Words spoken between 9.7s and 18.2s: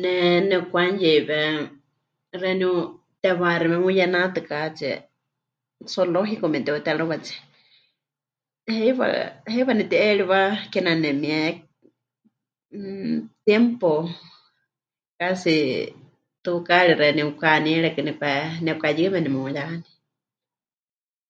nepɨti'eriwa kename nemie, mmm, tiempo casi, tukaari xeeníu mɨkahaníerekɨ